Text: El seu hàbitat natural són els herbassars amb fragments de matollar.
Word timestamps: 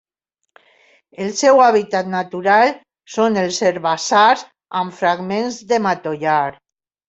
El 1.25 1.29
seu 1.41 1.61
hàbitat 1.65 2.09
natural 2.15 2.73
són 3.17 3.39
els 3.43 3.61
herbassars 3.69 4.45
amb 4.83 5.01
fragments 5.05 5.63
de 5.75 5.83
matollar. 5.89 6.43